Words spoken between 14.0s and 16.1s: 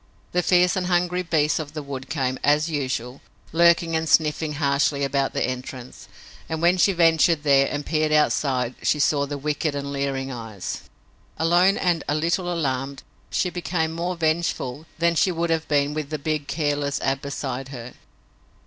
vengeful than she would have been with